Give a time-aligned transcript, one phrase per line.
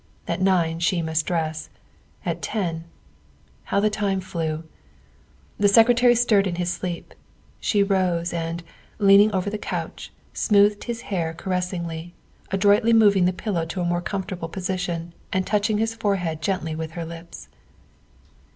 [0.27, 1.69] At nine she must dress.
[2.25, 2.85] At ten
[3.65, 4.63] how the time flew.
[5.59, 7.13] The Secretary stirred in his sleep;
[7.59, 8.63] she rose and,
[8.97, 12.15] lean ing over the couch, smoothed his hair caressingly,
[12.49, 16.93] adroitly moving the pillow into a more comfortable position and touching his forehead gently with
[16.93, 17.47] her lips.